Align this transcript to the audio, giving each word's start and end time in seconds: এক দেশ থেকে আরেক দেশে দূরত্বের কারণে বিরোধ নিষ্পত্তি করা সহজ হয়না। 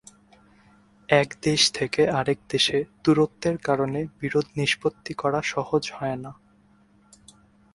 এক 1.09 1.29
দেশ 1.41 1.61
থেকে 1.71 2.01
আরেক 2.09 2.39
দেশে 2.49 2.77
দূরত্বের 3.03 3.55
কারণে 3.57 3.99
বিরোধ 4.19 4.47
নিষ্পত্তি 4.57 5.13
করা 5.13 5.39
সহজ 5.43 5.83
হয়না। 5.91 6.31